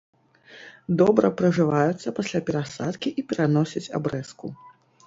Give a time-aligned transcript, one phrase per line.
[1.01, 4.57] Добра прыжываюцца пасля перасадкі і пераносяць абрэзку.